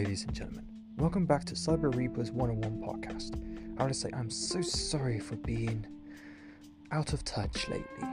[0.00, 0.64] ladies and gentlemen.
[0.96, 3.34] Welcome back to Cyber Reapers 101 podcast.
[3.76, 5.86] I want to say I'm so sorry for being
[6.90, 8.08] out of touch lately.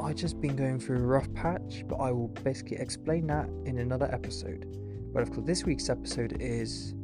[0.00, 3.78] I've just been going through a rough patch, but I will basically explain that in
[3.78, 4.66] another episode.
[5.14, 6.94] But of course, this week's episode is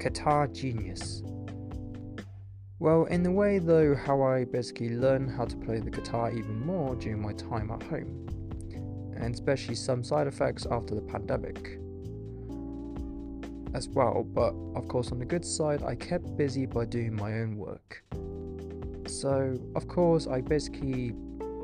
[0.00, 1.22] Guitar Genius.
[2.80, 6.66] Well, in the way though, how I basically learned how to play the guitar even
[6.66, 11.78] more during my time at home, and especially some side effects after the pandemic
[13.74, 17.40] as well, but of course, on the good side, I kept busy by doing my
[17.40, 18.02] own work.
[19.06, 21.14] So, of course, I basically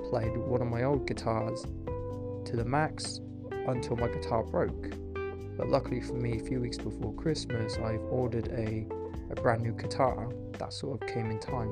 [0.09, 3.21] played one of my old guitars to the max
[3.67, 4.91] until my guitar broke.
[5.57, 8.87] But luckily for me, a few weeks before Christmas, I've ordered a,
[9.31, 11.69] a brand new guitar that sort of came in time,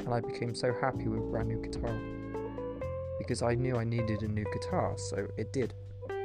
[0.00, 1.94] and I became so happy with brand new guitar
[3.18, 5.74] because I knew I needed a new guitar, so it did.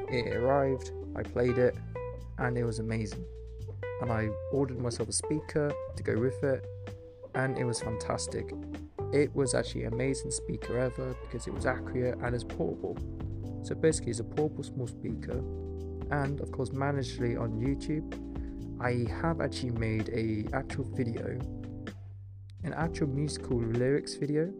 [0.09, 1.75] It arrived, I played it,
[2.39, 3.25] and it was amazing.
[4.02, 6.66] And I ordered myself a speaker to go with it,
[7.35, 8.52] and it was fantastic.
[9.13, 12.97] It was actually an amazing speaker ever because it was accurate and it's portable.
[13.63, 15.39] So basically, it's a portable small speaker,
[16.11, 18.23] and of course, managedly on YouTube.
[18.79, 21.39] I have actually made a actual video,
[22.63, 24.53] an actual musical lyrics video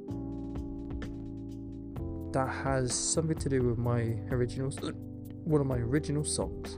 [2.32, 4.72] that has something to do with my original,
[5.44, 6.78] one of my original songs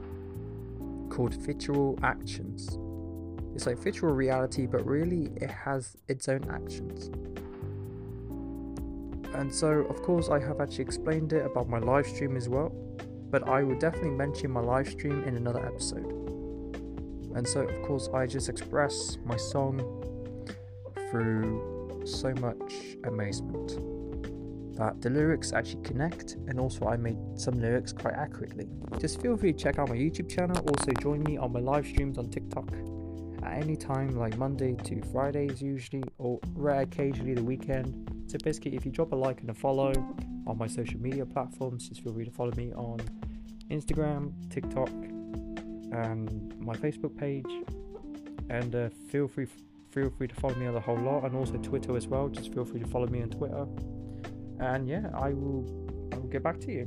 [1.19, 2.77] called Virtual Actions.
[3.53, 7.07] It's like virtual reality, but really it has its own actions.
[9.35, 12.69] And so, of course, I have actually explained it about my live stream as well,
[13.29, 16.09] but I will definitely mention my live stream in another episode.
[17.35, 19.81] And so, of course, I just express my song
[21.11, 23.77] through so much amazement
[24.79, 28.69] that the lyrics actually connect, and also I made some lyrics quite accurately.
[28.97, 30.57] Just feel free to check out my YouTube channel.
[30.69, 32.71] Also, join me on my live streams on TikTok
[33.43, 38.09] at any time, like Monday to Fridays usually, or rare occasionally the weekend.
[38.27, 39.91] So basically, if you drop a like and a follow
[40.47, 43.01] on my social media platforms, just feel free to follow me on
[43.69, 44.89] Instagram, TikTok,
[45.91, 47.51] and my Facebook page.
[48.49, 49.47] And uh, feel free
[49.91, 52.29] feel free to follow me on the whole lot, and also Twitter as well.
[52.29, 53.67] Just feel free to follow me on Twitter
[54.59, 55.65] and yeah, I will
[56.13, 56.83] I will get back to you.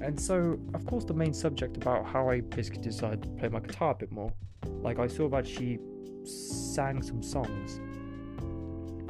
[0.00, 3.60] And so, of course, the main subject about how I basically decided to play my
[3.60, 4.32] guitar a bit more.
[4.66, 5.78] Like I saw that she
[6.24, 7.80] sang some songs.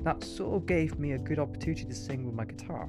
[0.04, 2.88] That sort of gave me a good opportunity to sing with my guitar.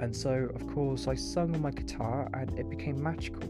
[0.00, 3.42] And so, of course, I sung with my guitar and it became magical.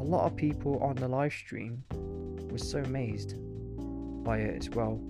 [0.00, 1.82] A lot of people on the live stream
[2.50, 3.34] were so amazed
[4.24, 5.00] by it as well.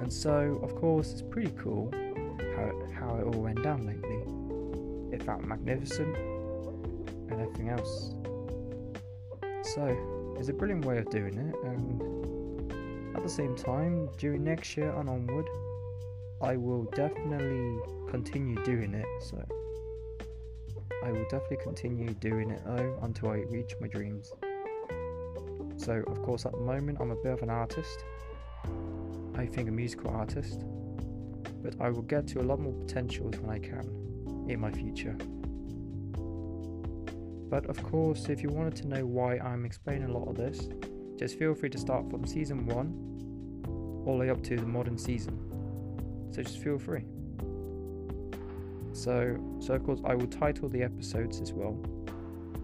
[0.00, 1.90] And so, of course, it's pretty cool
[2.56, 5.14] how, how it all went down lately.
[5.14, 8.14] It felt magnificent and everything else.
[9.74, 14.74] So, it's a brilliant way of doing it, and at the same time, during next
[14.76, 15.46] year and onward,
[16.40, 17.78] I will definitely
[18.10, 19.06] continue doing it.
[19.20, 19.44] So,
[21.04, 24.32] I will definitely continue doing it though until I reach my dreams.
[25.76, 28.04] So, of course, at the moment, I'm a bit of an artist
[29.36, 30.64] I think, a musical artist,
[31.62, 35.16] but I will get to a lot more potentials when I can in my future.
[37.50, 40.68] But of course, if you wanted to know why I'm explaining a lot of this,
[41.18, 44.96] just feel free to start from season 1 all the way up to the modern
[44.96, 45.38] season.
[46.32, 47.04] So just feel free.
[48.92, 51.72] So, so of course, I will title the episodes as well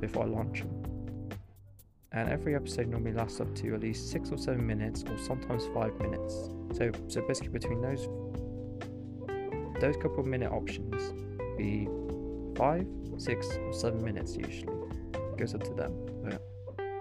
[0.01, 0.86] before I launch them
[2.17, 5.67] and every episode normally lasts up to at least six or seven minutes, or sometimes
[5.75, 6.49] five minutes.
[6.73, 8.09] So, so basically between those
[9.81, 11.13] those couple of minute options,
[11.59, 11.87] be
[12.57, 12.87] five,
[13.19, 14.73] six, or seven minutes usually.
[15.13, 15.93] It goes up to them.
[16.25, 16.43] But,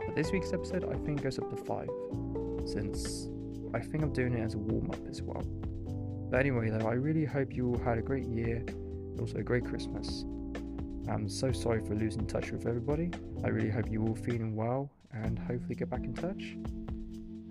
[0.05, 1.89] but this week's episode, I think, goes up to five,
[2.65, 3.29] since
[3.73, 5.41] I think I'm doing it as a warm up as well.
[6.29, 9.43] But anyway, though, I really hope you all had a great year and also a
[9.43, 10.25] great Christmas.
[11.07, 13.11] I'm so sorry for losing touch with everybody.
[13.43, 16.57] I really hope you're all feeling well and hopefully get back in touch.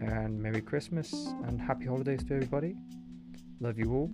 [0.00, 1.12] And Merry Christmas
[1.44, 2.74] and Happy Holidays to everybody.
[3.60, 4.10] Love you all.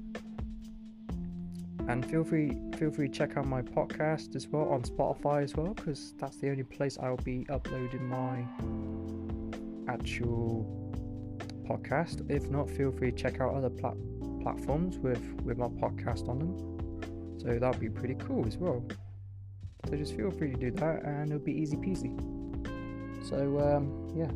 [1.89, 5.57] And feel free feel free to check out my podcast as well on Spotify as
[5.57, 8.45] well because that's the only place I'll be uploading my
[9.89, 10.65] actual
[11.67, 12.31] podcast.
[12.31, 13.97] If not, feel free to check out other plat-
[14.43, 17.39] platforms with with my podcast on them.
[17.41, 18.85] So that'd be pretty cool as well.
[19.91, 22.15] So just feel free to do that and it'll be easy peasy.
[23.29, 24.31] So um, yeah.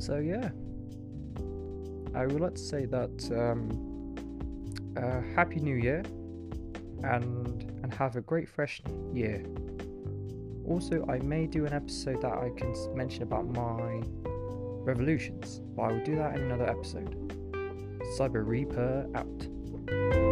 [0.00, 0.48] So yeah.
[2.14, 4.14] I would like to say that um,
[4.96, 6.02] uh, Happy New Year
[7.02, 9.44] and and have a great fresh year.
[10.66, 14.02] Also, I may do an episode that I can mention about my
[14.84, 17.14] revolutions, but I will do that in another episode.
[18.16, 20.31] Cyber Reaper out.